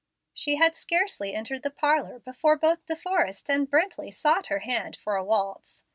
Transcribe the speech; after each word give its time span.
She 0.33 0.55
had 0.55 0.75
scarcely 0.75 1.35
entered 1.35 1.61
the 1.61 1.69
parlor 1.69 2.17
before 2.17 2.57
both 2.57 2.87
De 2.87 2.95
Forrest 2.95 3.51
and 3.51 3.69
Brently 3.69 4.11
sought 4.11 4.47
her 4.47 4.61
hand 4.65 4.95
for 4.95 5.15
a 5.15 5.23
waltz. 5.23 5.83